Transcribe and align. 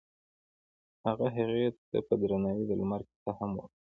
هغه 1.05 1.27
هغې 1.35 1.67
ته 1.89 1.97
په 2.07 2.13
درناوي 2.21 2.63
د 2.67 2.71
لمر 2.79 3.01
کیسه 3.09 3.31
هم 3.39 3.51
وکړه. 3.59 3.79